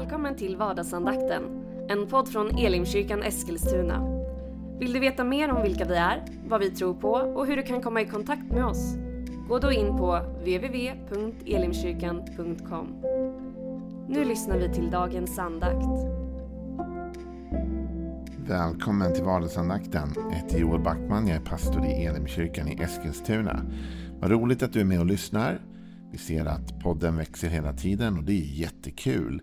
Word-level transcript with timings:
Välkommen 0.00 0.36
till 0.36 0.56
vardagsandakten, 0.56 1.42
en 1.88 2.06
podd 2.06 2.28
från 2.28 2.58
Elimkyrkan 2.58 3.22
Eskilstuna. 3.22 4.22
Vill 4.78 4.92
du 4.92 5.00
veta 5.00 5.24
mer 5.24 5.50
om 5.50 5.62
vilka 5.62 5.84
vi 5.84 5.94
är, 5.94 6.24
vad 6.48 6.60
vi 6.60 6.70
tror 6.70 6.94
på 6.94 7.10
och 7.10 7.46
hur 7.46 7.56
du 7.56 7.62
kan 7.62 7.82
komma 7.82 8.00
i 8.00 8.06
kontakt 8.06 8.52
med 8.52 8.64
oss? 8.64 8.94
Gå 9.48 9.58
då 9.58 9.72
in 9.72 9.96
på 9.96 10.20
www.elimkyrkan.com. 10.38 12.86
Nu 14.08 14.24
lyssnar 14.24 14.58
vi 14.58 14.74
till 14.74 14.90
dagens 14.90 15.38
andakt. 15.38 15.86
Välkommen 18.46 19.14
till 19.14 19.24
vardagsandakten. 19.24 20.12
Jag 20.16 20.32
heter 20.36 20.58
Joel 20.58 20.80
Backman, 20.80 21.28
jag 21.28 21.36
är 21.36 21.44
pastor 21.44 21.86
i 21.86 22.04
Elimkyrkan 22.04 22.68
i 22.68 22.82
Eskilstuna. 22.82 23.62
Vad 24.20 24.30
roligt 24.30 24.62
att 24.62 24.72
du 24.72 24.80
är 24.80 24.84
med 24.84 25.00
och 25.00 25.06
lyssnar. 25.06 25.60
Vi 26.12 26.18
ser 26.18 26.46
att 26.46 26.80
podden 26.80 27.16
växer 27.16 27.48
hela 27.48 27.72
tiden 27.72 28.18
och 28.18 28.24
det 28.24 28.32
är 28.32 28.60
jättekul. 28.60 29.42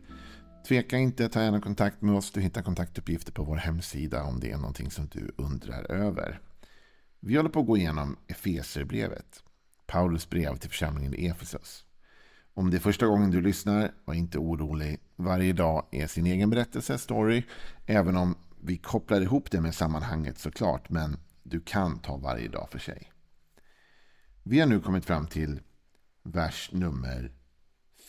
Tveka 0.66 0.98
inte, 0.98 1.30
ta 1.30 1.42
gärna 1.42 1.62
kontakt 1.62 2.02
med 2.02 2.16
oss. 2.16 2.32
Du 2.32 2.42
hittar 2.42 2.62
kontaktuppgifter 2.62 3.32
på 3.32 3.44
vår 3.44 3.56
hemsida 3.56 4.24
om 4.24 4.40
det 4.40 4.52
är 4.52 4.58
någonting 4.58 4.92
som 4.92 5.08
du 5.08 5.32
undrar 5.38 5.92
över. 5.92 6.40
Vi 7.20 7.36
håller 7.36 7.50
på 7.50 7.60
att 7.60 7.66
gå 7.66 7.78
igenom 7.78 8.18
Efeserbrevet. 8.28 9.44
Paulus 9.86 10.30
brev 10.30 10.58
till 10.58 10.70
församlingen 10.70 11.14
i 11.14 11.26
Efesos. 11.26 11.86
Om 12.54 12.70
det 12.70 12.78
är 12.78 12.80
första 12.80 13.06
gången 13.06 13.32
du 13.32 13.42
lyssnar, 13.42 13.92
var 14.06 14.14
inte 14.14 14.38
orolig. 14.38 15.00
Varje 15.16 15.54
dag 15.54 15.86
är 15.92 16.08
sin 16.08 16.26
egen 16.26 16.50
berättelse, 16.50 16.98
story. 16.98 17.44
Även 17.86 18.18
om 18.18 18.36
vi 18.62 18.78
kopplar 18.78 19.22
ihop 19.22 19.52
det 19.52 19.62
med 19.62 19.76
sammanhanget 19.76 20.38
såklart. 20.38 20.90
Men 20.90 21.18
du 21.44 21.60
kan 21.60 22.00
ta 22.00 22.18
varje 22.18 22.48
dag 22.48 22.70
för 22.72 22.80
sig. 22.80 23.12
Vi 24.44 24.60
har 24.60 24.68
nu 24.68 24.80
kommit 24.80 25.06
fram 25.06 25.28
till 25.28 25.62
vers 26.24 26.70
nummer 26.74 27.32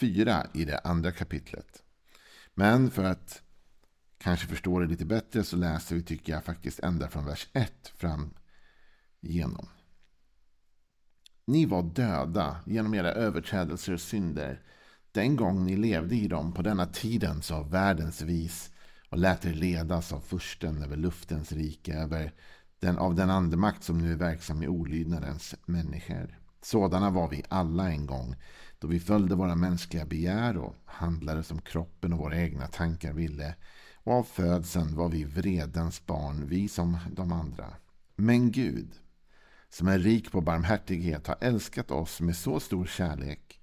fyra 0.00 0.46
i 0.54 0.64
det 0.64 0.78
andra 0.78 1.12
kapitlet. 1.12 1.82
Men 2.58 2.90
för 2.90 3.04
att 3.04 3.42
kanske 4.18 4.46
förstå 4.46 4.80
det 4.80 4.86
lite 4.86 5.04
bättre 5.04 5.44
så 5.44 5.56
läser 5.56 5.96
vi, 5.96 6.02
tycker 6.02 6.32
jag, 6.32 6.44
faktiskt 6.44 6.80
ända 6.80 7.08
från 7.08 7.24
vers 7.24 7.48
1 7.52 7.92
fram 7.96 8.34
igenom. 9.20 9.68
Ni 11.44 11.66
var 11.66 11.82
döda 11.82 12.56
genom 12.66 12.94
era 12.94 13.12
överträdelser 13.12 13.92
och 13.92 14.00
synder 14.00 14.62
den 15.12 15.36
gång 15.36 15.64
ni 15.64 15.76
levde 15.76 16.16
i 16.16 16.28
dem 16.28 16.52
på 16.52 16.62
denna 16.62 16.86
tidens 16.86 17.50
av 17.50 17.70
världens 17.70 18.22
vis 18.22 18.70
och 19.10 19.18
lät 19.18 19.44
er 19.44 19.54
ledas 19.54 20.12
av 20.12 20.20
fursten 20.20 20.82
över 20.82 20.96
luftens 20.96 21.52
rike, 21.52 21.94
över 21.94 22.32
den, 22.80 22.98
av 22.98 23.14
den 23.14 23.30
andemakt 23.30 23.84
som 23.84 23.98
nu 23.98 24.12
är 24.12 24.16
verksam 24.16 24.62
i 24.62 24.68
olydnadens 24.68 25.54
människor. 25.66 26.38
Sådana 26.62 27.10
var 27.10 27.28
vi 27.28 27.44
alla 27.48 27.90
en 27.90 28.06
gång, 28.06 28.36
då 28.78 28.88
vi 28.88 29.00
följde 29.00 29.34
våra 29.34 29.54
mänskliga 29.54 30.04
begär 30.04 30.56
och 30.56 30.74
handlade 30.84 31.42
som 31.42 31.60
kroppen 31.60 32.12
och 32.12 32.18
våra 32.18 32.36
egna 32.36 32.66
tankar 32.66 33.12
ville. 33.12 33.54
Och 33.94 34.12
av 34.12 34.22
födseln 34.22 34.96
var 34.96 35.08
vi 35.08 35.24
vredens 35.24 36.06
barn, 36.06 36.46
vi 36.48 36.68
som 36.68 36.98
de 37.12 37.32
andra. 37.32 37.74
Men 38.16 38.52
Gud, 38.52 38.90
som 39.68 39.88
är 39.88 39.98
rik 39.98 40.32
på 40.32 40.40
barmhärtighet, 40.40 41.26
har 41.26 41.36
älskat 41.40 41.90
oss 41.90 42.20
med 42.20 42.36
så 42.36 42.60
stor 42.60 42.86
kärlek 42.86 43.60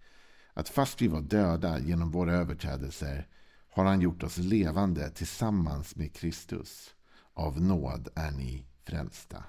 att 0.53 0.69
fast 0.69 1.01
vi 1.01 1.07
var 1.07 1.21
döda 1.21 1.79
genom 1.79 2.11
våra 2.11 2.33
överträdelser 2.33 3.27
har 3.69 3.85
han 3.85 4.01
gjort 4.01 4.23
oss 4.23 4.37
levande 4.37 5.09
tillsammans 5.09 5.95
med 5.95 6.13
Kristus. 6.15 6.95
Av 7.33 7.61
nåd 7.61 8.07
är 8.15 8.31
ni 8.31 8.65
frälsta. 8.83 9.43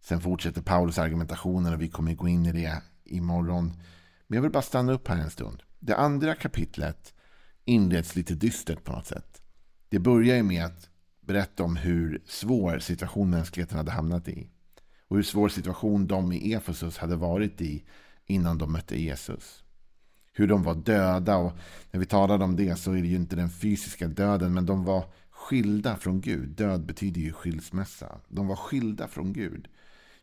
Sen 0.00 0.20
fortsätter 0.20 0.62
Paulus 0.62 0.98
argumentationen 0.98 1.74
och 1.74 1.82
vi 1.82 1.88
kommer 1.88 2.14
gå 2.14 2.28
in 2.28 2.46
i 2.46 2.52
det 2.52 2.82
imorgon. 3.04 3.72
Men 4.26 4.36
jag 4.36 4.42
vill 4.42 4.52
bara 4.52 4.62
stanna 4.62 4.92
upp 4.92 5.08
här 5.08 5.16
en 5.16 5.30
stund. 5.30 5.62
Det 5.78 5.96
andra 5.96 6.34
kapitlet 6.34 7.14
inleds 7.64 8.16
lite 8.16 8.34
dystert 8.34 8.84
på 8.84 8.92
något 8.92 9.06
sätt. 9.06 9.42
Det 9.88 9.98
börjar 9.98 10.36
ju 10.36 10.42
med 10.42 10.64
att 10.64 10.88
berätta 11.20 11.62
om 11.62 11.76
hur 11.76 12.22
svår 12.26 12.78
situation 12.78 13.30
mänskligheten 13.30 13.78
hade 13.78 13.90
hamnat 13.90 14.28
i. 14.28 14.50
Och 15.08 15.16
hur 15.16 15.22
svår 15.22 15.48
situation 15.48 16.06
de 16.06 16.32
i 16.32 16.52
Efesus 16.52 16.98
hade 16.98 17.16
varit 17.16 17.60
i 17.60 17.84
innan 18.26 18.58
de 18.58 18.72
mötte 18.72 19.00
Jesus. 19.00 19.64
Hur 20.32 20.46
de 20.46 20.62
var 20.62 20.74
döda 20.74 21.36
och 21.36 21.52
när 21.90 22.00
vi 22.00 22.06
talade 22.06 22.44
om 22.44 22.56
det 22.56 22.76
så 22.76 22.92
är 22.92 23.02
det 23.02 23.08
ju 23.08 23.16
inte 23.16 23.36
den 23.36 23.50
fysiska 23.50 24.08
döden 24.08 24.54
men 24.54 24.66
de 24.66 24.84
var 24.84 25.04
skilda 25.30 25.96
från 25.96 26.20
Gud. 26.20 26.48
Död 26.48 26.86
betyder 26.86 27.20
ju 27.20 27.32
skilsmässa. 27.32 28.20
De 28.28 28.46
var 28.46 28.56
skilda 28.56 29.08
från 29.08 29.32
Gud 29.32 29.68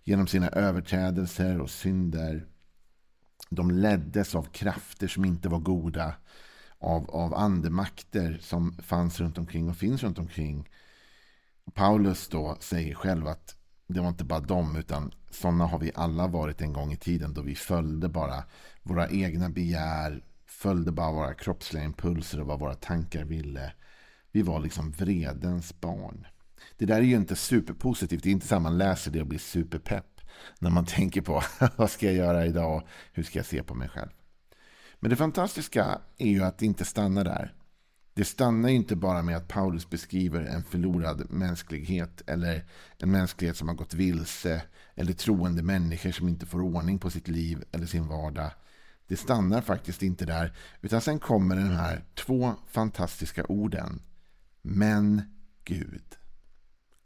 genom 0.04 0.28
sina 0.28 0.50
överträdelser 0.50 1.62
och 1.62 1.70
synder. 1.70 2.46
De 3.50 3.72
leddes 3.72 4.36
av 4.36 4.44
krafter 4.44 5.08
som 5.08 5.26
inte 5.26 5.50
var 5.50 5.60
goda. 5.60 6.16
Av, 6.80 7.10
av 7.10 7.34
andemakter 7.34 8.38
som 8.42 8.74
fanns 8.74 9.20
runt 9.20 9.38
omkring 9.38 9.70
och 9.70 9.78
finns 9.78 10.04
runt 10.04 10.20
omkring. 10.20 10.70
Paulus 11.74 12.28
då 12.28 12.58
säger 12.60 12.96
själv 12.96 13.28
att 13.28 13.56
det 13.88 14.00
var 14.00 14.08
inte 14.08 14.24
bara 14.24 14.40
dem 14.40 14.76
utan 14.76 15.12
sådana 15.30 15.66
har 15.66 15.80
vi 15.80 15.92
alla 15.96 16.28
varit 16.28 16.62
en 16.62 16.74
gång 16.74 16.92
i 16.92 16.98
tiden 16.98 17.34
då 17.34 17.42
vi 17.42 17.56
följde 17.56 18.10
bara 18.10 18.44
våra 18.84 19.10
egna 19.10 19.50
begär, 19.50 20.24
följde 20.46 20.92
bara 20.92 21.12
våra 21.12 21.34
kroppsliga 21.34 21.84
impulser 21.84 22.42
och 22.42 22.48
vad 22.48 22.60
våra 22.60 22.76
tankar 22.76 23.24
ville. 23.24 23.74
Vi 24.32 24.42
var 24.42 24.60
liksom 24.60 24.92
vredens 24.92 25.80
barn. 25.82 26.28
Det 26.78 26.86
där 26.86 26.98
är 26.98 27.02
ju 27.02 27.16
inte 27.16 27.36
superpositivt. 27.36 28.24
Det 28.24 28.30
är 28.30 28.32
inte 28.32 28.48
så 28.48 28.56
att 28.56 28.62
man 28.62 28.78
läser 28.78 29.12
det 29.12 29.22
och 29.22 29.28
blir 29.28 29.40
superpepp. 29.40 30.17
När 30.60 30.70
man 30.70 30.86
tänker 30.86 31.22
på 31.22 31.44
vad 31.76 31.92
ska 31.92 32.06
jag 32.06 32.16
göra 32.16 32.46
idag? 32.46 32.88
Hur 33.14 33.24
ska 33.24 33.40
jag 33.40 33.46
se 33.46 33.64
på 33.64 33.74
mig 33.76 33.90
själv? 33.90 34.10
Men 35.00 35.10
det 35.10 35.16
fantastiska 35.16 36.02
är 36.18 36.30
ju 36.30 36.44
att 36.44 36.58
det 36.58 36.66
inte 36.66 36.86
stannar 36.86 37.24
där. 37.24 37.54
Det 38.14 38.26
stannar 38.26 38.70
ju 38.70 38.76
inte 38.76 38.96
bara 38.96 39.22
med 39.22 39.38
att 39.38 39.48
Paulus 39.48 39.90
beskriver 39.90 40.42
en 40.42 40.64
förlorad 40.64 41.32
mänsklighet 41.32 42.22
eller 42.28 42.66
en 42.98 43.12
mänsklighet 43.12 43.58
som 43.58 43.68
har 43.68 43.76
gått 43.76 43.94
vilse 43.94 44.62
eller 44.96 45.14
troende 45.14 45.64
människor 45.64 46.12
som 46.12 46.28
inte 46.28 46.46
får 46.46 46.62
ordning 46.62 47.00
på 47.00 47.10
sitt 47.10 47.28
liv 47.28 47.64
eller 47.72 47.86
sin 47.86 48.08
vardag. 48.08 48.52
Det 49.08 49.18
stannar 49.18 49.62
faktiskt 49.62 50.04
inte 50.04 50.26
där 50.26 50.54
utan 50.82 51.02
sen 51.02 51.20
kommer 51.20 51.56
de 51.56 51.62
här 51.62 52.04
två 52.16 52.54
fantastiska 52.68 53.44
orden. 53.44 54.02
Men 54.62 55.22
Gud 55.64 56.18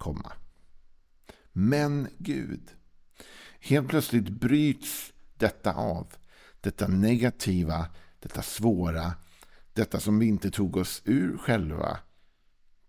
komma. 0.02 0.32
Men 1.52 2.08
Gud. 2.18 2.70
Helt 3.64 3.88
plötsligt 3.90 4.30
bryts 4.30 5.14
detta 5.38 5.74
av. 5.74 6.08
Detta 6.62 6.88
negativa, 6.88 7.88
detta 8.20 8.42
svåra, 8.42 9.14
detta 9.74 10.00
som 10.00 10.20
vi 10.20 10.26
inte 10.26 10.52
tog 10.52 10.78
oss 10.78 11.02
ur 11.06 11.38
själva. 11.38 12.00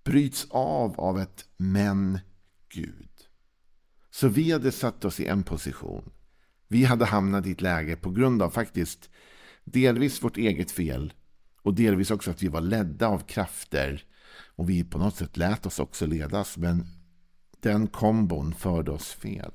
Bryts 0.04 0.46
av 0.50 1.00
av 1.00 1.20
ett 1.20 1.48
men 1.56 2.18
Gud. 2.68 3.08
Så 4.10 4.28
vi 4.28 4.52
hade 4.52 4.72
satt 4.72 5.04
oss 5.04 5.20
i 5.20 5.26
en 5.26 5.42
position. 5.42 6.10
Vi 6.68 6.84
hade 6.84 7.04
hamnat 7.04 7.46
i 7.46 7.52
ett 7.52 7.60
läge 7.60 7.96
på 7.96 8.10
grund 8.10 8.42
av 8.42 8.50
faktiskt 8.50 9.10
delvis 9.64 10.22
vårt 10.22 10.36
eget 10.36 10.70
fel 10.70 11.12
och 11.62 11.74
delvis 11.74 12.10
också 12.10 12.30
att 12.30 12.42
vi 12.42 12.48
var 12.48 12.60
ledda 12.60 13.06
av 13.06 13.18
krafter 13.18 14.04
och 14.56 14.70
vi 14.70 14.84
på 14.84 14.98
något 14.98 15.16
sätt 15.16 15.36
lät 15.36 15.66
oss 15.66 15.78
också 15.78 16.06
ledas. 16.06 16.56
Men 16.56 16.86
den 17.60 17.86
kombon 17.86 18.54
förde 18.54 18.90
oss 18.90 19.12
fel. 19.12 19.52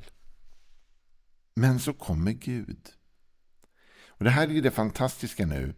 Men 1.60 1.80
så 1.80 1.94
kommer 1.94 2.32
Gud. 2.32 2.90
Och 4.08 4.24
Det 4.24 4.30
här 4.30 4.52
är 4.52 4.62
det 4.62 4.72
fantastiska 4.72 5.46
nu. 5.46 5.74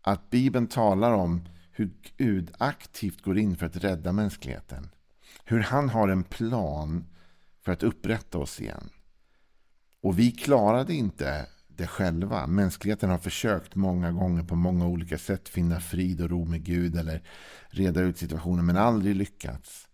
Att 0.00 0.30
Bibeln 0.30 0.66
talar 0.66 1.12
om 1.12 1.48
hur 1.72 1.90
Gud 2.16 2.50
aktivt 2.58 3.22
går 3.22 3.38
in 3.38 3.56
för 3.56 3.66
att 3.66 3.76
rädda 3.76 4.12
mänskligheten. 4.12 4.88
Hur 5.44 5.60
han 5.60 5.88
har 5.88 6.08
en 6.08 6.24
plan 6.24 7.04
för 7.64 7.72
att 7.72 7.82
upprätta 7.82 8.38
oss 8.38 8.60
igen. 8.60 8.90
Och 10.02 10.18
vi 10.18 10.30
klarade 10.30 10.94
inte 10.94 11.46
det 11.68 11.86
själva. 11.86 12.46
Mänskligheten 12.46 13.10
har 13.10 13.18
försökt 13.18 13.74
många 13.74 14.12
gånger 14.12 14.42
på 14.42 14.54
många 14.54 14.86
olika 14.86 15.18
sätt 15.18 15.48
finna 15.48 15.80
frid 15.80 16.20
och 16.20 16.30
ro 16.30 16.44
med 16.44 16.64
Gud 16.64 16.96
eller 16.96 17.22
reda 17.68 18.00
ut 18.00 18.18
situationen 18.18 18.66
men 18.66 18.76
aldrig 18.76 19.16
lyckats. 19.16 19.88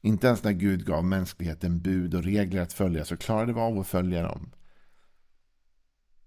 Inte 0.00 0.26
ens 0.26 0.42
när 0.42 0.52
Gud 0.52 0.86
gav 0.86 1.04
mänskligheten 1.04 1.80
bud 1.80 2.14
och 2.14 2.24
regler 2.24 2.62
att 2.62 2.72
följa 2.72 3.04
så 3.04 3.16
klarade 3.16 3.52
vi 3.52 3.60
av 3.60 3.78
att 3.78 3.86
följa 3.86 4.22
dem. 4.22 4.50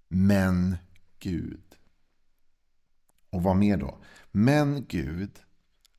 Men 0.07 0.77
Gud. 1.19 1.75
Och 3.29 3.43
vad 3.43 3.55
mer 3.55 3.77
då? 3.77 3.97
Men 4.31 4.85
Gud 4.85 5.39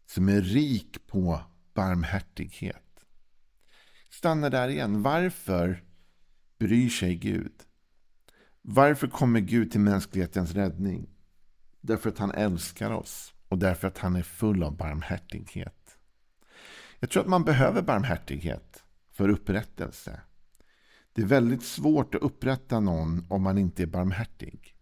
som 0.06 0.28
är 0.28 0.40
rik 0.40 1.06
på 1.06 1.40
barmhärtighet. 1.74 3.06
Stanna 4.10 4.50
där 4.50 4.68
igen. 4.68 5.02
Varför 5.02 5.84
bryr 6.58 6.88
sig 6.88 7.14
Gud? 7.14 7.52
Varför 8.62 9.08
kommer 9.08 9.40
Gud 9.40 9.70
till 9.70 9.80
mänsklighetens 9.80 10.52
räddning? 10.52 11.10
Därför 11.80 12.08
att 12.08 12.18
han 12.18 12.30
älskar 12.30 12.90
oss 12.90 13.34
och 13.48 13.58
därför 13.58 13.88
att 13.88 13.98
han 13.98 14.16
är 14.16 14.22
full 14.22 14.62
av 14.62 14.76
barmhärtighet. 14.76 15.98
Jag 17.00 17.10
tror 17.10 17.22
att 17.22 17.28
man 17.28 17.44
behöver 17.44 17.82
barmhärtighet 17.82 18.84
för 19.10 19.28
upprättelse. 19.28 20.20
Det 21.18 21.24
är 21.24 21.26
väldigt 21.26 21.62
svårt 21.62 22.14
att 22.14 22.22
upprätta 22.22 22.80
någon 22.80 23.26
om 23.28 23.42
man 23.42 23.58
inte 23.58 23.82
är 23.82 23.86
barmhärtig. 23.86 24.74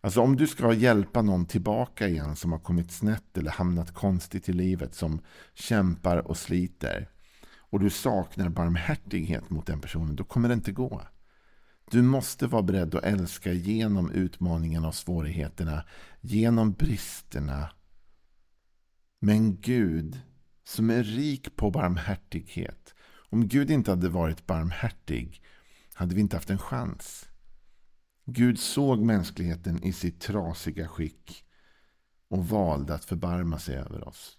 Alltså 0.00 0.20
om 0.20 0.36
du 0.36 0.46
ska 0.46 0.72
hjälpa 0.72 1.22
någon 1.22 1.46
tillbaka 1.46 2.08
igen 2.08 2.36
som 2.36 2.52
har 2.52 2.58
kommit 2.58 2.92
snett 2.92 3.38
eller 3.38 3.50
hamnat 3.50 3.94
konstigt 3.94 4.48
i 4.48 4.52
livet, 4.52 4.94
som 4.94 5.20
kämpar 5.54 6.16
och 6.16 6.36
sliter 6.36 7.10
och 7.56 7.80
du 7.80 7.90
saknar 7.90 8.48
barmhärtighet 8.48 9.50
mot 9.50 9.66
den 9.66 9.80
personen, 9.80 10.16
då 10.16 10.24
kommer 10.24 10.48
det 10.48 10.54
inte 10.54 10.72
gå. 10.72 11.02
Du 11.90 12.02
måste 12.02 12.46
vara 12.46 12.62
beredd 12.62 12.94
att 12.94 13.04
älska 13.04 13.52
genom 13.52 14.10
utmaningarna 14.10 14.88
och 14.88 14.94
svårigheterna, 14.94 15.84
genom 16.20 16.72
bristerna. 16.72 17.70
Men 19.20 19.60
Gud, 19.60 20.20
som 20.64 20.90
är 20.90 21.02
rik 21.02 21.56
på 21.56 21.70
barmhärtighet, 21.70 22.94
om 23.30 23.48
Gud 23.48 23.70
inte 23.70 23.90
hade 23.90 24.08
varit 24.08 24.46
barmhärtig 24.46 25.42
hade 25.92 26.14
vi 26.14 26.20
inte 26.20 26.36
haft 26.36 26.50
en 26.50 26.58
chans. 26.58 27.28
Gud 28.24 28.58
såg 28.58 29.00
mänskligheten 29.00 29.84
i 29.84 29.92
sitt 29.92 30.20
trasiga 30.20 30.88
skick 30.88 31.44
och 32.28 32.48
valde 32.48 32.94
att 32.94 33.04
förbarma 33.04 33.58
sig 33.58 33.76
över 33.76 34.08
oss. 34.08 34.38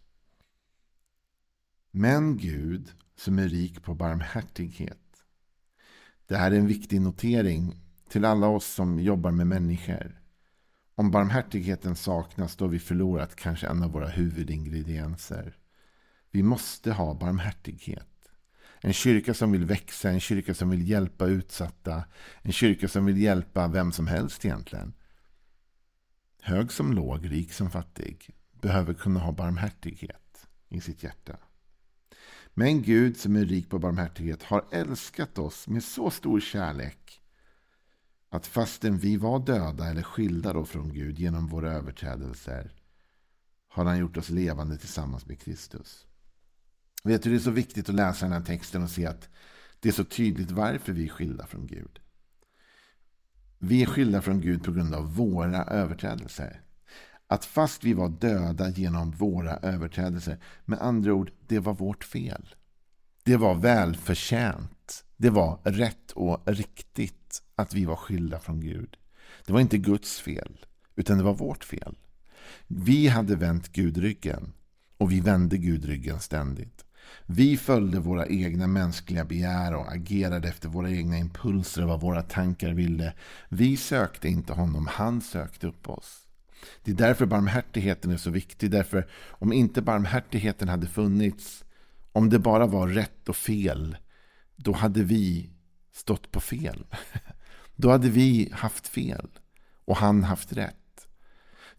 Men 1.91 2.37
Gud, 2.37 2.91
som 3.15 3.39
är 3.39 3.47
rik 3.47 3.83
på 3.83 3.95
barmhärtighet. 3.95 5.23
Det 6.25 6.37
här 6.37 6.51
är 6.51 6.55
en 6.55 6.67
viktig 6.67 7.01
notering 7.01 7.75
till 8.09 8.25
alla 8.25 8.47
oss 8.47 8.65
som 8.65 8.99
jobbar 8.99 9.31
med 9.31 9.47
människor. 9.47 10.21
Om 10.95 11.11
barmhärtigheten 11.11 11.95
saknas 11.95 12.55
då 12.55 12.65
har 12.65 12.69
vi 12.69 12.79
förlorat 12.79 13.35
kanske 13.35 13.67
en 13.67 13.83
av 13.83 13.91
våra 13.91 14.07
huvudingredienser. 14.07 15.57
Vi 16.31 16.43
måste 16.43 16.91
ha 16.91 17.13
barmhärtighet. 17.13 18.10
En 18.81 18.93
kyrka 18.93 19.33
som 19.33 19.51
vill 19.51 19.65
växa, 19.65 20.09
en 20.09 20.19
kyrka 20.19 20.53
som 20.53 20.69
vill 20.69 20.89
hjälpa 20.89 21.25
utsatta. 21.25 22.03
En 22.41 22.51
kyrka 22.51 22.87
som 22.87 23.05
vill 23.05 23.17
hjälpa 23.17 23.67
vem 23.67 23.91
som 23.91 24.07
helst 24.07 24.45
egentligen. 24.45 24.93
Hög 26.41 26.71
som 26.71 26.93
låg, 26.93 27.31
rik 27.31 27.53
som 27.53 27.71
fattig. 27.71 28.29
Behöver 28.61 28.93
kunna 28.93 29.19
ha 29.19 29.31
barmhärtighet 29.31 30.47
i 30.69 30.81
sitt 30.81 31.03
hjärta. 31.03 31.37
Men 32.53 32.81
Gud 32.81 33.17
som 33.17 33.35
är 33.35 33.45
rik 33.45 33.69
på 33.69 33.79
barmhärtighet 33.79 34.43
har 34.43 34.65
älskat 34.71 35.37
oss 35.37 35.67
med 35.67 35.83
så 35.83 36.09
stor 36.09 36.39
kärlek 36.39 37.21
att 38.29 38.47
fastän 38.47 38.97
vi 38.97 39.17
var 39.17 39.39
döda 39.39 39.89
eller 39.89 40.03
skilda 40.03 40.53
då 40.53 40.65
från 40.65 40.93
Gud 40.93 41.19
genom 41.19 41.47
våra 41.47 41.73
överträdelser 41.73 42.71
har 43.67 43.85
han 43.85 43.97
gjort 43.97 44.17
oss 44.17 44.29
levande 44.29 44.77
tillsammans 44.77 45.25
med 45.25 45.39
Kristus. 45.39 46.07
Vet 47.03 47.23
du, 47.23 47.29
det 47.29 47.35
är 47.35 47.39
så 47.39 47.51
viktigt 47.51 47.89
att 47.89 47.95
läsa 47.95 48.25
den 48.25 48.33
här 48.33 48.41
texten 48.41 48.83
och 48.83 48.89
se 48.89 49.05
att 49.05 49.29
det 49.79 49.89
är 49.89 49.93
så 49.93 50.03
tydligt 50.03 50.51
varför 50.51 50.93
vi 50.93 51.05
är 51.05 51.09
skilda 51.09 51.45
från 51.47 51.67
Gud. 51.67 51.99
Vi 53.59 53.81
är 53.81 53.85
skilda 53.85 54.21
från 54.21 54.41
Gud 54.41 54.63
på 54.63 54.71
grund 54.71 54.95
av 54.95 55.15
våra 55.15 55.63
överträdelser. 55.63 56.61
Att 57.27 57.45
fast 57.45 57.83
vi 57.83 57.93
var 57.93 58.09
döda 58.09 58.69
genom 58.69 59.11
våra 59.11 59.57
överträdelser, 59.57 60.37
med 60.65 60.79
andra 60.81 61.13
ord, 61.13 61.31
det 61.47 61.59
var 61.59 61.73
vårt 61.73 62.03
fel. 62.03 62.55
Det 63.23 63.37
var 63.37 63.55
välförtjänt. 63.55 65.05
Det 65.17 65.29
var 65.29 65.59
rätt 65.63 66.11
och 66.11 66.41
riktigt 66.45 67.43
att 67.55 67.73
vi 67.73 67.85
var 67.85 67.95
skilda 67.95 68.39
från 68.39 68.61
Gud. 68.61 68.97
Det 69.45 69.53
var 69.53 69.59
inte 69.59 69.77
Guds 69.77 70.19
fel, 70.19 70.65
utan 70.95 71.17
det 71.17 71.23
var 71.23 71.33
vårt 71.33 71.63
fel. 71.63 71.97
Vi 72.67 73.07
hade 73.07 73.35
vänt 73.35 73.71
Gud 73.71 73.97
ryggen 73.97 74.53
och 74.97 75.11
vi 75.11 75.19
vände 75.19 75.57
Gud 75.57 75.85
ryggen 75.85 76.19
ständigt. 76.19 76.85
Vi 77.25 77.57
följde 77.57 77.99
våra 77.99 78.27
egna 78.27 78.67
mänskliga 78.67 79.25
begär 79.25 79.75
och 79.75 79.91
agerade 79.91 80.47
efter 80.47 80.69
våra 80.69 80.91
egna 80.91 81.17
impulser 81.17 81.81
och 81.81 81.89
vad 81.89 82.01
våra 82.01 82.21
tankar 82.21 82.71
ville. 82.71 83.13
Vi 83.49 83.77
sökte 83.77 84.27
inte 84.27 84.53
honom, 84.53 84.87
han 84.87 85.21
sökte 85.21 85.67
upp 85.67 85.89
oss. 85.89 86.27
Det 86.83 86.91
är 86.91 86.95
därför 86.95 87.25
barmhärtigheten 87.25 88.11
är 88.11 88.17
så 88.17 88.29
viktig. 88.29 88.71
Därför 88.71 89.07
om 89.29 89.53
inte 89.53 89.81
barmhärtigheten 89.81 90.69
hade 90.69 90.87
funnits, 90.87 91.63
om 92.11 92.29
det 92.29 92.39
bara 92.39 92.65
var 92.65 92.87
rätt 92.87 93.29
och 93.29 93.35
fel, 93.35 93.97
då 94.55 94.73
hade 94.73 95.03
vi 95.03 95.49
stått 95.93 96.31
på 96.31 96.39
fel. 96.39 96.85
Då 97.75 97.91
hade 97.91 98.09
vi 98.09 98.49
haft 98.53 98.87
fel 98.87 99.27
och 99.85 99.97
han 99.97 100.23
haft 100.23 100.53
rätt. 100.53 100.80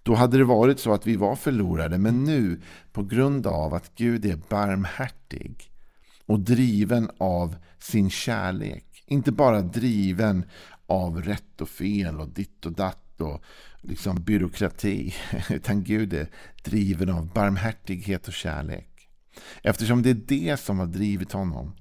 Då 0.02 0.14
hade 0.14 0.38
det 0.38 0.44
varit 0.44 0.80
så 0.80 0.92
att 0.92 1.06
vi 1.06 1.16
var 1.16 1.36
förlorade. 1.36 1.98
Men 1.98 2.24
nu, 2.24 2.60
på 2.92 3.02
grund 3.02 3.46
av 3.46 3.74
att 3.74 3.94
Gud 3.94 4.24
är 4.24 4.38
barmhärtig 4.48 5.70
och 6.26 6.40
driven 6.40 7.10
av 7.18 7.56
sin 7.78 8.10
kärlek. 8.10 9.04
Inte 9.06 9.32
bara 9.32 9.62
driven 9.62 10.44
av 10.86 11.22
rätt 11.22 11.60
och 11.60 11.68
fel 11.68 12.20
och 12.20 12.28
ditt 12.28 12.66
och 12.66 12.72
datt 12.72 13.20
och 13.20 13.42
liksom 13.80 14.22
byråkrati. 14.22 15.14
Utan 15.50 15.84
Gud 15.84 16.14
är 16.14 16.28
driven 16.64 17.10
av 17.10 17.32
barmhärtighet 17.32 18.28
och 18.28 18.34
kärlek. 18.34 18.88
Eftersom 19.62 20.02
det 20.02 20.10
är 20.10 20.14
det 20.14 20.60
som 20.60 20.78
har 20.78 20.86
drivit 20.86 21.32
honom 21.32 21.72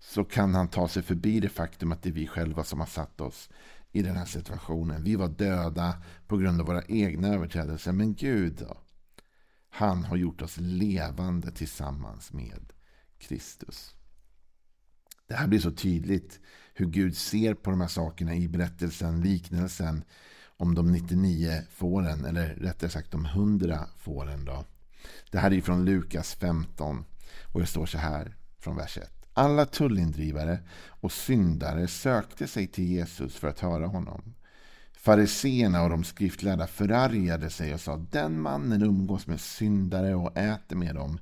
så 0.00 0.24
kan 0.24 0.54
han 0.54 0.68
ta 0.68 0.88
sig 0.88 1.02
förbi 1.02 1.40
det 1.40 1.48
faktum 1.48 1.92
att 1.92 2.02
det 2.02 2.08
är 2.08 2.12
vi 2.12 2.26
själva 2.26 2.64
som 2.64 2.80
har 2.80 2.86
satt 2.86 3.20
oss 3.20 3.48
i 3.94 4.02
den 4.02 4.16
här 4.16 4.24
situationen. 4.24 5.04
Vi 5.04 5.16
var 5.16 5.28
döda 5.28 6.02
på 6.26 6.36
grund 6.36 6.60
av 6.60 6.66
våra 6.66 6.82
egna 6.82 7.28
överträdelser. 7.28 7.92
Men 7.92 8.14
Gud 8.14 8.56
då? 8.56 8.76
Han 9.70 10.04
har 10.04 10.16
gjort 10.16 10.42
oss 10.42 10.56
levande 10.56 11.50
tillsammans 11.50 12.32
med 12.32 12.72
Kristus. 13.18 13.94
Det 15.26 15.34
här 15.34 15.46
blir 15.46 15.58
så 15.58 15.70
tydligt 15.70 16.40
hur 16.74 16.86
Gud 16.86 17.16
ser 17.16 17.54
på 17.54 17.70
de 17.70 17.80
här 17.80 17.88
sakerna 17.88 18.34
i 18.34 18.48
berättelsen, 18.48 19.20
liknelsen 19.20 20.04
om 20.56 20.74
de 20.74 20.92
99 20.92 21.62
fåren, 21.70 22.24
eller 22.24 22.54
rättare 22.54 22.90
sagt 22.90 23.10
de 23.10 23.24
100 23.24 23.88
fåren. 23.98 24.44
Då. 24.44 24.64
Det 25.30 25.38
här 25.38 25.52
är 25.52 25.60
från 25.60 25.84
Lukas 25.84 26.34
15 26.34 27.04
och 27.52 27.60
det 27.60 27.66
står 27.66 27.86
så 27.86 27.98
här 27.98 28.36
från 28.58 28.76
vers 28.76 28.98
1. 28.98 29.13
Alla 29.36 29.66
tullindrivare 29.66 30.58
och 30.88 31.12
syndare 31.12 31.88
sökte 31.88 32.46
sig 32.46 32.66
till 32.66 32.84
Jesus 32.84 33.36
för 33.36 33.48
att 33.48 33.60
höra 33.60 33.86
honom. 33.86 34.34
Fariseerna 34.92 35.82
och 35.82 35.90
de 35.90 36.04
skriftlärda 36.04 36.66
förargade 36.66 37.50
sig 37.50 37.74
och 37.74 37.80
sa 37.80 37.96
den 37.96 38.40
mannen 38.40 38.82
umgås 38.82 39.26
med 39.26 39.40
syndare 39.40 40.14
och 40.14 40.36
äter 40.36 40.76
med 40.76 40.94
dem. 40.94 41.18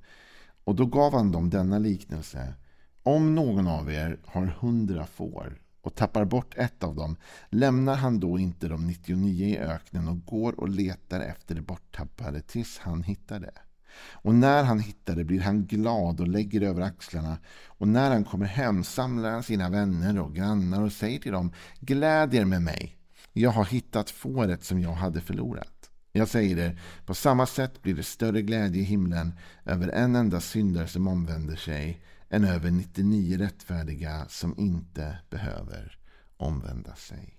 Och 0.64 0.74
då 0.74 0.86
gav 0.86 1.12
han 1.12 1.32
dem 1.32 1.50
denna 1.50 1.78
liknelse. 1.78 2.54
Om 3.02 3.34
någon 3.34 3.66
av 3.66 3.92
er 3.92 4.18
har 4.24 4.46
hundra 4.46 5.06
får 5.06 5.58
och 5.80 5.94
tappar 5.94 6.24
bort 6.24 6.54
ett 6.56 6.82
av 6.82 6.94
dem, 6.94 7.16
lämnar 7.48 7.94
han 7.94 8.20
då 8.20 8.38
inte 8.38 8.68
de 8.68 8.86
99 8.86 9.46
i 9.46 9.58
öknen 9.58 10.08
och 10.08 10.24
går 10.24 10.60
och 10.60 10.68
letar 10.68 11.20
efter 11.20 11.54
det 11.54 11.62
borttappade 11.62 12.40
tills 12.40 12.78
han 12.78 13.02
hittar 13.02 13.40
det? 13.40 13.54
Och 13.98 14.34
när 14.34 14.64
han 14.64 14.80
hittar 14.80 15.16
det 15.16 15.24
blir 15.24 15.40
han 15.40 15.66
glad 15.66 16.20
och 16.20 16.28
lägger 16.28 16.60
det 16.60 16.66
över 16.66 16.82
axlarna. 16.82 17.38
Och 17.66 17.88
när 17.88 18.10
han 18.10 18.24
kommer 18.24 18.46
hem 18.46 18.84
samlar 18.84 19.30
han 19.30 19.42
sina 19.42 19.68
vänner 19.68 20.20
och 20.20 20.34
grannar 20.34 20.82
och 20.82 20.92
säger 20.92 21.18
till 21.18 21.32
dem 21.32 21.52
Gläd 21.80 22.34
er 22.34 22.44
med 22.44 22.62
mig. 22.62 22.96
Jag 23.32 23.50
har 23.50 23.64
hittat 23.64 24.10
fåret 24.10 24.64
som 24.64 24.80
jag 24.80 24.92
hade 24.92 25.20
förlorat. 25.20 25.90
Jag 26.12 26.28
säger 26.28 26.58
er, 26.58 26.80
på 27.06 27.14
samma 27.14 27.46
sätt 27.46 27.82
blir 27.82 27.94
det 27.94 28.02
större 28.02 28.42
glädje 28.42 28.82
i 28.82 28.84
himlen 28.84 29.32
över 29.64 29.88
en 29.88 30.16
enda 30.16 30.40
syndare 30.40 30.86
som 30.86 31.08
omvänder 31.08 31.56
sig 31.56 32.02
än 32.30 32.44
över 32.44 32.70
99 32.70 33.38
rättfärdiga 33.38 34.26
som 34.28 34.58
inte 34.58 35.18
behöver 35.30 35.98
omvända 36.36 36.94
sig. 36.94 37.38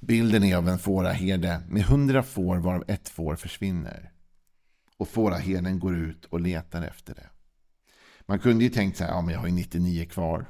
Bilden 0.00 0.44
är 0.44 0.56
av 0.56 0.68
en 0.68 0.78
fåraherde 0.78 1.62
med 1.68 1.82
hundra 1.82 2.22
får 2.22 2.56
varav 2.56 2.84
ett 2.88 3.08
får 3.08 3.36
försvinner 3.36 4.12
och 5.02 5.08
fåraherden 5.08 5.78
går 5.78 5.96
ut 5.96 6.24
och 6.24 6.40
letar 6.40 6.82
efter 6.82 7.14
det. 7.14 7.28
Man 8.26 8.38
kunde 8.38 8.64
ju 8.64 8.70
tänkt 8.70 8.96
så 8.96 9.04
här, 9.04 9.10
ja 9.10 9.20
men 9.20 9.34
jag 9.34 9.40
har 9.40 9.46
ju 9.46 9.52
99 9.52 10.06
kvar. 10.06 10.46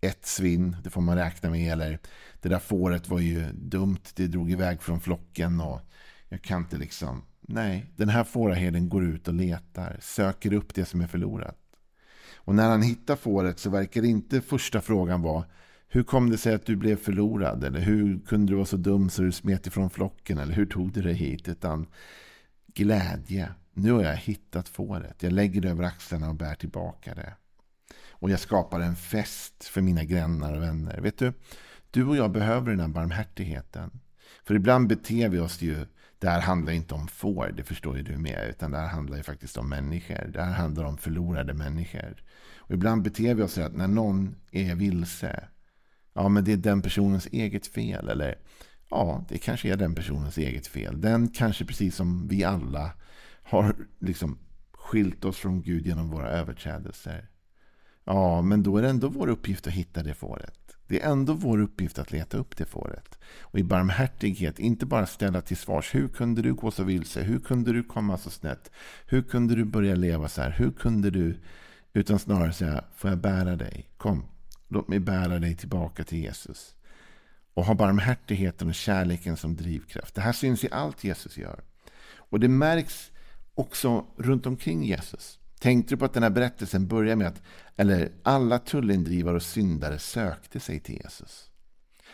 Ett 0.00 0.26
svinn, 0.26 0.76
det 0.84 0.90
får 0.90 1.00
man 1.00 1.16
räkna 1.16 1.50
med. 1.50 1.72
Eller 1.72 1.98
det 2.40 2.48
där 2.48 2.58
fåret 2.58 3.08
var 3.08 3.18
ju 3.18 3.52
dumt, 3.52 4.02
det 4.14 4.26
drog 4.26 4.50
iväg 4.50 4.82
från 4.82 5.00
flocken 5.00 5.60
och 5.60 5.80
jag 6.28 6.42
kan 6.42 6.62
inte 6.62 6.76
liksom... 6.76 7.22
Nej, 7.40 7.92
den 7.96 8.08
här 8.08 8.24
fåraherden 8.24 8.88
går 8.88 9.04
ut 9.04 9.28
och 9.28 9.34
letar, 9.34 9.96
söker 10.00 10.52
upp 10.52 10.74
det 10.74 10.84
som 10.84 11.00
är 11.00 11.06
förlorat. 11.06 11.58
Och 12.34 12.54
när 12.54 12.68
han 12.68 12.82
hittar 12.82 13.16
fåret 13.16 13.58
så 13.58 13.70
verkar 13.70 14.04
inte 14.04 14.40
första 14.40 14.80
frågan 14.80 15.22
vara 15.22 15.44
hur 15.88 16.02
kom 16.02 16.30
det 16.30 16.38
sig 16.38 16.54
att 16.54 16.66
du 16.66 16.76
blev 16.76 16.96
förlorad? 16.96 17.64
Eller 17.64 17.80
hur 17.80 18.18
kunde 18.18 18.52
du 18.52 18.56
vara 18.56 18.66
så 18.66 18.76
dum 18.76 19.10
så 19.10 19.22
du 19.22 19.32
smet 19.32 19.66
ifrån 19.66 19.90
flocken? 19.90 20.38
Eller 20.38 20.54
hur 20.54 20.66
tog 20.66 20.92
du 20.92 21.02
dig 21.02 21.14
hit? 21.14 21.48
Utan 21.48 21.86
glädje. 22.74 23.48
Nu 23.82 23.92
har 23.92 24.02
jag 24.02 24.16
hittat 24.16 24.68
fåret. 24.68 25.22
Jag 25.22 25.32
lägger 25.32 25.60
det 25.60 25.70
över 25.70 25.84
axlarna 25.84 26.28
och 26.28 26.34
bär 26.34 26.54
tillbaka 26.54 27.14
det. 27.14 27.34
Och 28.10 28.30
jag 28.30 28.40
skapar 28.40 28.80
en 28.80 28.96
fest 28.96 29.64
för 29.64 29.80
mina 29.80 30.04
grannar 30.04 30.56
och 30.56 30.62
vänner. 30.62 31.00
Vet 31.00 31.18
du, 31.18 31.32
du 31.90 32.04
och 32.04 32.16
jag 32.16 32.32
behöver 32.32 32.70
den 32.70 32.80
här 32.80 32.88
barmhärtigheten. 32.88 34.00
För 34.44 34.54
ibland 34.54 34.88
beter 34.88 35.28
vi 35.28 35.38
oss 35.38 35.62
ju, 35.62 35.86
det 36.18 36.28
här 36.28 36.40
handlar 36.40 36.72
inte 36.72 36.94
om 36.94 37.08
får, 37.08 37.52
det 37.56 37.64
förstår 37.64 37.96
ju 37.96 38.02
du 38.02 38.18
med. 38.18 38.46
Utan 38.50 38.70
det 38.70 38.78
här 38.78 38.88
handlar 38.88 39.16
ju 39.16 39.22
faktiskt 39.22 39.56
om 39.56 39.68
människor. 39.68 40.30
Det 40.32 40.42
här 40.42 40.52
handlar 40.52 40.84
om 40.84 40.98
förlorade 40.98 41.54
människor. 41.54 42.22
Och 42.56 42.74
ibland 42.74 43.02
beter 43.02 43.34
vi 43.34 43.42
oss 43.42 43.52
så 43.52 43.62
att 43.62 43.76
när 43.76 43.88
någon 43.88 44.36
är 44.50 44.74
vilse, 44.74 45.44
ja 46.14 46.28
men 46.28 46.44
det 46.44 46.52
är 46.52 46.56
den 46.56 46.82
personens 46.82 47.26
eget 47.26 47.66
fel. 47.66 48.08
Eller 48.08 48.38
Ja, 48.90 49.24
det 49.28 49.38
kanske 49.38 49.72
är 49.72 49.76
den 49.76 49.94
personens 49.94 50.38
eget 50.38 50.66
fel. 50.66 51.00
Den 51.00 51.28
kanske 51.28 51.64
precis 51.64 51.96
som 51.96 52.28
vi 52.28 52.44
alla 52.44 52.92
har 53.50 53.74
liksom 53.98 54.38
skilt 54.72 55.24
oss 55.24 55.36
från 55.36 55.62
Gud 55.62 55.86
genom 55.86 56.10
våra 56.10 56.28
överträdelser. 56.28 57.28
Ja, 58.04 58.42
men 58.42 58.62
då 58.62 58.76
är 58.76 58.82
det 58.82 58.88
ändå 58.88 59.08
vår 59.08 59.28
uppgift 59.28 59.66
att 59.66 59.72
hitta 59.72 60.02
det 60.02 60.14
fåret. 60.14 60.76
Det 60.86 61.02
är 61.02 61.10
ändå 61.10 61.32
vår 61.32 61.60
uppgift 61.60 61.98
att 61.98 62.12
leta 62.12 62.36
upp 62.36 62.56
det 62.56 62.64
fåret. 62.64 63.18
Och 63.40 63.58
i 63.58 63.62
barmhärtighet 63.62 64.58
inte 64.58 64.86
bara 64.86 65.06
ställa 65.06 65.40
till 65.40 65.56
svars. 65.56 65.94
Hur 65.94 66.08
kunde 66.08 66.42
du 66.42 66.54
gå 66.54 66.70
så 66.70 66.84
vilse? 66.84 67.22
Hur 67.22 67.40
kunde 67.40 67.72
du 67.72 67.82
komma 67.82 68.18
så 68.18 68.30
snett? 68.30 68.70
Hur 69.06 69.22
kunde 69.22 69.54
du 69.54 69.64
börja 69.64 69.94
leva 69.94 70.28
så 70.28 70.42
här? 70.42 70.50
Hur 70.50 70.70
kunde 70.70 71.10
du? 71.10 71.40
Utan 71.92 72.18
snarare 72.18 72.52
säga, 72.52 72.84
får 72.96 73.10
jag 73.10 73.18
bära 73.18 73.56
dig? 73.56 73.90
Kom, 73.96 74.24
låt 74.68 74.88
mig 74.88 74.98
bära 75.00 75.38
dig 75.38 75.56
tillbaka 75.56 76.04
till 76.04 76.18
Jesus. 76.18 76.74
Och 77.54 77.64
ha 77.64 77.74
barmhärtigheten 77.74 78.68
och 78.68 78.74
kärleken 78.74 79.36
som 79.36 79.56
drivkraft. 79.56 80.14
Det 80.14 80.20
här 80.20 80.32
syns 80.32 80.64
i 80.64 80.68
allt 80.70 81.04
Jesus 81.04 81.38
gör. 81.38 81.60
Och 82.14 82.40
det 82.40 82.48
märks 82.48 83.09
också 83.60 84.06
runt 84.16 84.46
omkring 84.46 84.84
Jesus. 84.84 85.38
Tänkte 85.60 85.94
du 85.94 85.98
på 85.98 86.04
att 86.04 86.14
den 86.14 86.22
här 86.22 86.30
berättelsen 86.30 86.86
börjar 86.86 87.16
med 87.16 87.26
att 87.26 87.42
eller 87.76 88.12
alla 88.22 88.58
tullindrivare 88.58 89.36
och 89.36 89.42
syndare 89.42 89.98
sökte 89.98 90.60
sig 90.60 90.80
till 90.80 90.94
Jesus. 90.94 91.50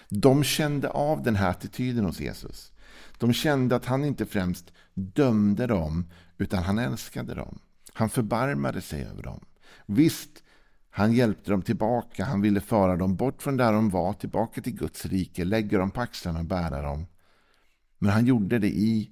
De 0.08 0.44
kände 0.44 0.90
av 0.90 1.22
den 1.22 1.36
här 1.36 1.50
attityden 1.50 2.04
hos 2.04 2.20
Jesus. 2.20 2.72
De 3.18 3.32
kände 3.32 3.76
att 3.76 3.84
han 3.84 4.04
inte 4.04 4.26
främst 4.26 4.72
dömde 4.94 5.66
dem, 5.66 6.06
utan 6.38 6.62
han 6.62 6.78
älskade 6.78 7.34
dem. 7.34 7.58
Han 7.92 8.08
förbarmade 8.08 8.80
sig 8.80 9.02
över 9.02 9.22
dem. 9.22 9.44
Visst, 9.86 10.42
han 10.90 11.12
hjälpte 11.12 11.50
dem 11.50 11.62
tillbaka. 11.62 12.24
Han 12.24 12.40
ville 12.40 12.60
föra 12.60 12.96
dem 12.96 13.16
bort 13.16 13.42
från 13.42 13.56
där 13.56 13.72
de 13.72 13.90
var, 13.90 14.12
tillbaka 14.12 14.62
till 14.62 14.74
Guds 14.74 15.06
rike, 15.06 15.44
lägga 15.44 15.78
dem 15.78 15.90
på 15.90 16.00
axlarna 16.00 16.38
och 16.38 16.44
bära 16.44 16.82
dem. 16.82 17.06
Men 17.98 18.12
han 18.12 18.26
gjorde 18.26 18.58
det 18.58 18.68
i 18.68 19.10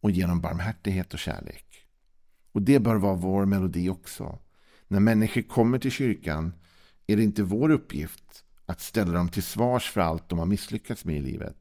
och 0.00 0.10
genom 0.10 0.40
barmhärtighet 0.40 1.12
och 1.12 1.18
kärlek. 1.18 1.86
Och 2.52 2.62
det 2.62 2.78
bör 2.78 2.96
vara 2.96 3.14
vår 3.14 3.46
melodi 3.46 3.88
också. 3.88 4.38
När 4.88 5.00
människor 5.00 5.42
kommer 5.42 5.78
till 5.78 5.90
kyrkan 5.90 6.52
är 7.06 7.16
det 7.16 7.22
inte 7.22 7.42
vår 7.42 7.70
uppgift 7.70 8.44
att 8.66 8.80
ställa 8.80 9.12
dem 9.12 9.28
till 9.28 9.42
svars 9.42 9.90
för 9.90 10.00
allt 10.00 10.28
de 10.28 10.38
har 10.38 10.46
misslyckats 10.46 11.04
med 11.04 11.16
i 11.16 11.20
livet. 11.20 11.56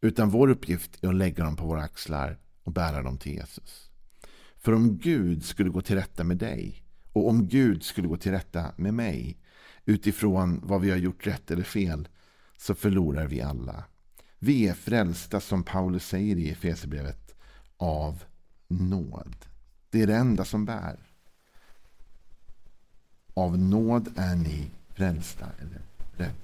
Utan 0.00 0.30
vår 0.30 0.48
uppgift 0.50 1.04
är 1.04 1.08
att 1.08 1.14
lägga 1.14 1.44
dem 1.44 1.56
på 1.56 1.66
våra 1.66 1.82
axlar 1.82 2.38
och 2.64 2.72
bära 2.72 3.02
dem 3.02 3.18
till 3.18 3.32
Jesus. 3.32 3.90
För 4.56 4.72
om 4.74 4.98
Gud 4.98 5.44
skulle 5.44 5.70
gå 5.70 5.80
till 5.80 5.96
rätta 5.96 6.24
med 6.24 6.36
dig 6.36 6.82
och 7.12 7.28
om 7.28 7.48
Gud 7.48 7.82
skulle 7.82 8.08
gå 8.08 8.16
till 8.16 8.32
rätta 8.32 8.72
med 8.76 8.94
mig 8.94 9.38
utifrån 9.84 10.60
vad 10.62 10.80
vi 10.80 10.90
har 10.90 10.96
gjort 10.96 11.26
rätt 11.26 11.50
eller 11.50 11.62
fel 11.62 12.08
så 12.58 12.74
förlorar 12.74 13.26
vi 13.26 13.40
alla. 13.40 13.84
Vi 14.38 14.68
är 14.68 14.74
frälsta 14.74 15.40
som 15.40 15.62
Paulus 15.62 16.06
säger 16.06 16.36
i 16.36 16.50
Efesierbrevet 16.50 17.19
av 17.80 18.24
nåd. 18.68 19.36
Det 19.90 20.02
är 20.02 20.06
det 20.06 20.16
enda 20.16 20.44
som 20.44 20.64
bär. 20.64 20.96
Av 23.34 23.58
nåd 23.58 24.08
är 24.16 24.36
ni 24.36 24.70
frälsta. 24.94 25.46
Eller 25.58 25.80
rätt. 26.16 26.36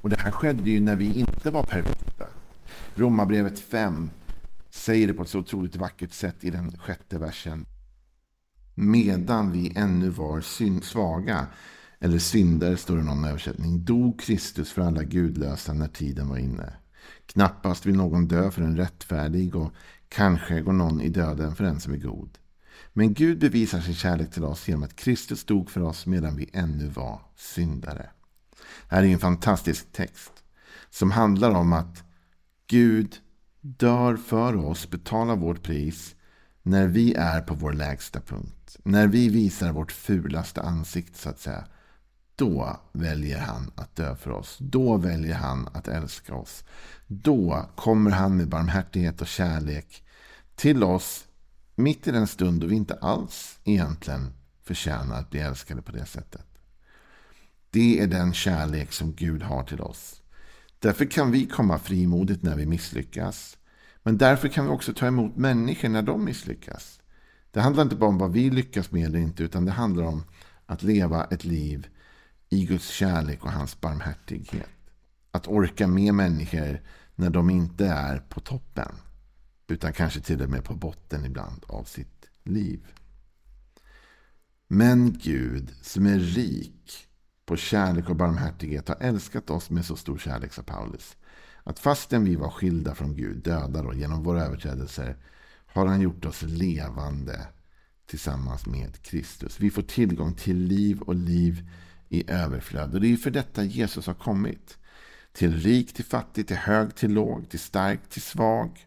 Och 0.00 0.10
det 0.10 0.20
här 0.20 0.30
skedde 0.30 0.70
ju 0.70 0.80
när 0.80 0.96
vi 0.96 1.18
inte 1.20 1.50
var 1.50 1.62
perfekta. 1.62 2.26
Romarbrevet 2.94 3.60
5 3.60 4.10
säger 4.70 5.06
det 5.06 5.14
på 5.14 5.22
ett 5.22 5.28
så 5.28 5.38
otroligt 5.38 5.76
vackert 5.76 6.12
sätt 6.12 6.44
i 6.44 6.50
den 6.50 6.78
sjätte 6.78 7.18
versen. 7.18 7.66
Medan 8.74 9.52
vi 9.52 9.72
ännu 9.76 10.08
var 10.08 10.40
svaga, 10.80 11.46
eller 11.98 12.18
syndare 12.18 12.76
står 12.76 12.96
det 12.96 13.02
i 13.02 13.04
någon 13.04 13.24
översättning, 13.24 13.84
dog 13.84 14.20
Kristus 14.20 14.72
för 14.72 14.82
alla 14.82 15.02
gudlösa 15.02 15.72
när 15.72 15.88
tiden 15.88 16.28
var 16.28 16.38
inne. 16.38 16.72
Knappast 17.26 17.86
vill 17.86 17.96
någon 17.96 18.28
dö 18.28 18.50
för 18.50 18.62
en 18.62 18.76
rättfärdig 18.76 19.56
och 19.56 19.72
Kanske 20.10 20.60
går 20.60 20.72
någon 20.72 21.00
i 21.00 21.08
döden 21.08 21.54
för 21.54 21.64
en 21.64 21.80
som 21.80 21.92
är 21.92 21.96
god. 21.96 22.38
Men 22.92 23.14
Gud 23.14 23.38
bevisar 23.38 23.80
sin 23.80 23.94
kärlek 23.94 24.30
till 24.30 24.44
oss 24.44 24.68
genom 24.68 24.82
att 24.82 24.96
Kristus 24.96 25.44
dog 25.44 25.70
för 25.70 25.80
oss 25.80 26.06
medan 26.06 26.36
vi 26.36 26.50
ännu 26.52 26.88
var 26.88 27.20
syndare. 27.36 28.10
Det 28.88 28.94
här 28.94 29.02
är 29.02 29.06
en 29.06 29.18
fantastisk 29.18 29.92
text 29.92 30.32
som 30.90 31.10
handlar 31.10 31.50
om 31.50 31.72
att 31.72 32.04
Gud 32.66 33.16
dör 33.60 34.16
för 34.16 34.56
oss, 34.56 34.90
betalar 34.90 35.36
vårt 35.36 35.62
pris 35.62 36.14
när 36.62 36.86
vi 36.86 37.14
är 37.14 37.40
på 37.40 37.54
vår 37.54 37.72
lägsta 37.72 38.20
punkt. 38.20 38.76
När 38.82 39.06
vi 39.06 39.28
visar 39.28 39.72
vårt 39.72 39.92
fulaste 39.92 40.62
ansikte 40.62 41.18
så 41.18 41.28
att 41.28 41.40
säga. 41.40 41.64
Då 42.40 42.76
väljer 42.92 43.38
han 43.38 43.70
att 43.74 43.96
dö 43.96 44.16
för 44.16 44.30
oss. 44.30 44.56
Då 44.60 44.96
väljer 44.96 45.34
han 45.34 45.68
att 45.72 45.88
älska 45.88 46.34
oss. 46.34 46.64
Då 47.06 47.66
kommer 47.76 48.10
han 48.10 48.36
med 48.36 48.48
barmhärtighet 48.48 49.20
och 49.20 49.26
kärlek 49.26 50.04
till 50.54 50.84
oss 50.84 51.24
mitt 51.74 52.06
i 52.06 52.10
den 52.10 52.26
stund 52.26 52.60
då 52.60 52.66
vi 52.66 52.76
inte 52.76 52.94
alls 52.94 53.58
egentligen 53.64 54.32
förtjänar 54.64 55.18
att 55.18 55.30
bli 55.30 55.40
älskade 55.40 55.82
på 55.82 55.92
det 55.92 56.06
sättet. 56.06 56.46
Det 57.70 58.00
är 58.00 58.06
den 58.06 58.32
kärlek 58.32 58.92
som 58.92 59.12
Gud 59.12 59.42
har 59.42 59.62
till 59.62 59.80
oss. 59.80 60.22
Därför 60.78 61.04
kan 61.04 61.30
vi 61.30 61.46
komma 61.46 61.78
frimodigt 61.78 62.42
när 62.42 62.56
vi 62.56 62.66
misslyckas. 62.66 63.58
Men 64.02 64.18
därför 64.18 64.48
kan 64.48 64.64
vi 64.64 64.70
också 64.70 64.92
ta 64.92 65.06
emot 65.06 65.36
människor 65.36 65.88
när 65.88 66.02
de 66.02 66.24
misslyckas. 66.24 67.00
Det 67.50 67.60
handlar 67.60 67.82
inte 67.82 67.96
bara 67.96 68.10
om 68.10 68.18
vad 68.18 68.32
vi 68.32 68.50
lyckas 68.50 68.90
med 68.90 69.06
eller 69.06 69.18
inte, 69.18 69.42
utan 69.42 69.64
det 69.64 69.72
handlar 69.72 70.04
om 70.04 70.24
att 70.66 70.82
leva 70.82 71.24
ett 71.24 71.44
liv 71.44 71.86
i 72.50 72.64
Guds 72.64 72.88
kärlek 72.88 73.44
och 73.44 73.52
hans 73.52 73.80
barmhärtighet. 73.80 74.68
Att 75.30 75.48
orka 75.48 75.86
med 75.86 76.14
människor 76.14 76.82
när 77.14 77.30
de 77.30 77.50
inte 77.50 77.86
är 77.86 78.18
på 78.18 78.40
toppen. 78.40 78.94
Utan 79.68 79.92
kanske 79.92 80.20
till 80.20 80.42
och 80.42 80.50
med 80.50 80.64
på 80.64 80.74
botten 80.74 81.24
ibland 81.24 81.64
av 81.68 81.84
sitt 81.84 82.28
liv. 82.44 82.86
Men 84.68 85.18
Gud 85.22 85.74
som 85.82 86.06
är 86.06 86.18
rik 86.18 87.06
på 87.46 87.56
kärlek 87.56 88.10
och 88.10 88.16
barmhärtighet 88.16 88.88
har 88.88 88.96
älskat 89.00 89.50
oss 89.50 89.70
med 89.70 89.84
så 89.84 89.96
stor 89.96 90.18
kärlek, 90.18 90.52
sa 90.52 90.62
Paulus. 90.62 91.16
Att 91.62 91.78
fastän 91.78 92.24
vi 92.24 92.36
var 92.36 92.50
skilda 92.50 92.94
från 92.94 93.16
Gud, 93.16 93.42
döda 93.42 93.82
då, 93.82 93.94
genom 93.94 94.22
våra 94.22 94.44
överträdelser, 94.44 95.16
har 95.66 95.86
han 95.86 96.00
gjort 96.00 96.24
oss 96.24 96.42
levande 96.42 97.46
tillsammans 98.06 98.66
med 98.66 99.02
Kristus. 99.02 99.60
Vi 99.60 99.70
får 99.70 99.82
tillgång 99.82 100.34
till 100.34 100.58
liv 100.58 101.00
och 101.00 101.14
liv 101.14 101.70
i 102.10 102.30
överflöd. 102.30 102.94
Och 102.94 103.00
det 103.00 103.12
är 103.12 103.16
för 103.16 103.30
detta 103.30 103.64
Jesus 103.64 104.06
har 104.06 104.14
kommit. 104.14 104.78
Till 105.32 105.60
rik, 105.60 105.92
till 105.92 106.04
fattig, 106.04 106.46
till 106.46 106.56
hög, 106.56 106.94
till 106.94 107.12
låg, 107.12 107.48
till 107.48 107.60
stark, 107.60 108.08
till 108.08 108.22
svag. 108.22 108.86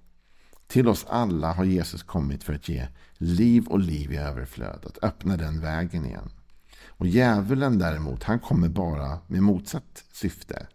Till 0.68 0.88
oss 0.88 1.06
alla 1.10 1.54
har 1.54 1.66
Jesus 1.66 2.04
kommit 2.04 2.44
för 2.44 2.54
att 2.54 2.70
ge 2.70 2.88
liv 3.18 3.68
och 3.68 3.80
liv 3.80 4.14
i 4.14 4.18
överflöd. 4.18 4.86
Att 4.86 5.04
öppna 5.04 5.38
den 5.38 5.62
vägen 5.62 6.06
igen. 6.06 6.30
Och 6.88 7.08
djävulen 7.08 7.80
däremot, 7.80 8.24
han 8.24 8.40
kommer 8.40 8.70
bara 8.70 9.20
med 9.28 9.44
motsatt 9.44 10.04
syfte. 10.12 10.68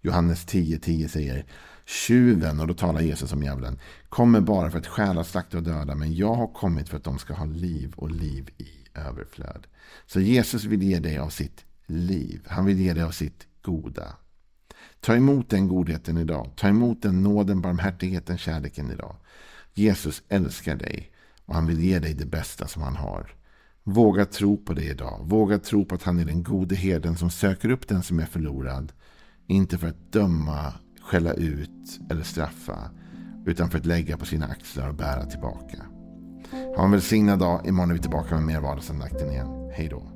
Johannes 0.00 0.46
10.10 0.46 0.78
10 0.78 1.08
säger 1.08 1.46
Tjuven, 1.84 2.60
och 2.60 2.66
då 2.66 2.74
talar 2.74 3.00
Jesus 3.00 3.32
om 3.32 3.42
djävulen, 3.42 3.78
kommer 4.08 4.40
bara 4.40 4.70
för 4.70 4.78
att 4.78 4.86
stjäla, 4.86 5.24
slakta 5.24 5.56
och 5.56 5.62
döda. 5.62 5.94
Men 5.94 6.14
jag 6.14 6.34
har 6.34 6.46
kommit 6.46 6.88
för 6.88 6.96
att 6.96 7.04
de 7.04 7.18
ska 7.18 7.34
ha 7.34 7.44
liv 7.44 7.92
och 7.96 8.10
liv 8.10 8.50
i 8.58 8.98
överflöd. 8.98 9.66
Så 10.06 10.20
Jesus 10.20 10.64
vill 10.64 10.82
ge 10.82 10.98
dig 10.98 11.18
av 11.18 11.28
sitt 11.28 11.65
liv. 11.86 12.40
Han 12.46 12.64
vill 12.64 12.80
ge 12.80 12.92
dig 12.92 13.02
av 13.02 13.10
sitt 13.10 13.46
goda. 13.62 14.16
Ta 15.00 15.16
emot 15.16 15.50
den 15.50 15.68
godheten 15.68 16.18
idag. 16.18 16.50
Ta 16.56 16.68
emot 16.68 17.02
den 17.02 17.22
nåden, 17.22 17.60
barmhärtigheten, 17.60 18.38
kärleken 18.38 18.90
idag. 18.90 19.16
Jesus 19.74 20.22
älskar 20.28 20.76
dig 20.76 21.12
och 21.44 21.54
han 21.54 21.66
vill 21.66 21.80
ge 21.80 21.98
dig 21.98 22.14
det 22.14 22.26
bästa 22.26 22.66
som 22.66 22.82
han 22.82 22.96
har. 22.96 23.34
Våga 23.82 24.24
tro 24.26 24.56
på 24.56 24.72
det 24.72 24.84
idag. 24.84 25.20
Våga 25.22 25.58
tro 25.58 25.84
på 25.84 25.94
att 25.94 26.02
han 26.02 26.18
är 26.18 26.24
den 26.24 26.42
gode 26.42 26.74
herden 26.74 27.16
som 27.16 27.30
söker 27.30 27.70
upp 27.70 27.88
den 27.88 28.02
som 28.02 28.18
är 28.18 28.26
förlorad. 28.26 28.92
Inte 29.46 29.78
för 29.78 29.88
att 29.88 30.12
döma, 30.12 30.72
skälla 31.00 31.32
ut 31.32 32.00
eller 32.10 32.22
straffa. 32.22 32.90
Utan 33.46 33.70
för 33.70 33.78
att 33.78 33.86
lägga 33.86 34.16
på 34.16 34.24
sina 34.24 34.46
axlar 34.46 34.88
och 34.88 34.94
bära 34.94 35.26
tillbaka. 35.26 35.86
Ha 36.76 36.84
en 36.84 36.90
välsignad 36.90 37.38
dag. 37.38 37.66
Imorgon 37.66 37.90
är 37.90 37.94
vi 37.94 38.00
tillbaka 38.00 38.34
med 38.34 38.44
mer 38.44 38.60
vardagsandakten 38.60 39.30
igen. 39.30 39.70
Hej 39.74 39.88
då. 39.88 40.15